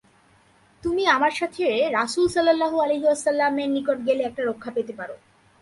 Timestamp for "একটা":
4.23-4.41